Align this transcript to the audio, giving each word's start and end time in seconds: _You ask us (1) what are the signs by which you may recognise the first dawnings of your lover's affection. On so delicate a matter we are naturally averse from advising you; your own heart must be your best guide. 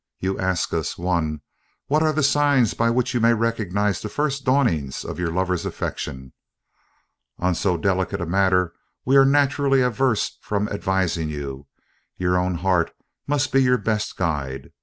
_You 0.19 0.39
ask 0.39 0.73
us 0.73 0.97
(1) 0.97 1.41
what 1.85 2.01
are 2.01 2.11
the 2.11 2.23
signs 2.23 2.73
by 2.73 2.89
which 2.89 3.13
you 3.13 3.19
may 3.19 3.35
recognise 3.35 4.01
the 4.01 4.09
first 4.09 4.43
dawnings 4.43 5.05
of 5.05 5.19
your 5.19 5.31
lover's 5.31 5.63
affection. 5.63 6.33
On 7.37 7.53
so 7.53 7.77
delicate 7.77 8.19
a 8.19 8.25
matter 8.25 8.73
we 9.05 9.15
are 9.15 9.25
naturally 9.25 9.81
averse 9.83 10.39
from 10.41 10.67
advising 10.69 11.29
you; 11.29 11.67
your 12.17 12.35
own 12.35 12.55
heart 12.55 12.91
must 13.27 13.51
be 13.51 13.61
your 13.61 13.77
best 13.77 14.17
guide. 14.17 14.71